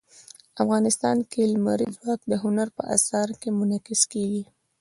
افغانستان 0.63 1.17
کې 1.31 1.41
لمریز 1.53 1.91
ځواک 2.01 2.21
د 2.27 2.33
هنر 2.43 2.67
په 2.77 2.83
اثار 2.95 3.27
کې 3.41 3.49
منعکس 3.59 4.01
کېږي. 4.11 4.43